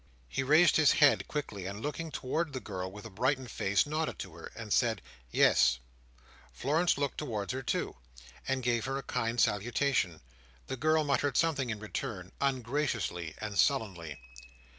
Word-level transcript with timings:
He 0.27 0.41
raised 0.41 0.77
his 0.77 0.93
head 0.93 1.27
quickly, 1.27 1.67
and 1.67 1.79
looking 1.83 2.09
towards 2.09 2.53
the 2.53 2.59
girl 2.59 2.91
with 2.91 3.05
a 3.05 3.11
brightened 3.11 3.51
face, 3.51 3.85
nodded 3.85 4.17
to 4.17 4.33
her, 4.33 4.51
and 4.55 4.73
said 4.73 4.99
"Yes," 5.29 5.77
Florence 6.51 6.97
looked 6.97 7.19
towards 7.19 7.53
her 7.53 7.61
too, 7.61 7.95
and 8.47 8.63
gave 8.63 8.85
her 8.85 8.97
a 8.97 9.03
kind 9.03 9.39
salutation; 9.39 10.19
the 10.65 10.75
girl 10.75 11.03
muttered 11.03 11.37
something 11.37 11.69
in 11.69 11.77
return, 11.79 12.31
ungraciously 12.41 13.35
and 13.37 13.59
sullenly. 13.59 14.17